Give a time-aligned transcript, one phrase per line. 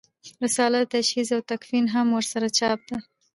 [0.43, 2.97] رساله تجهیز او تکفین هم ورسره چاپ ده.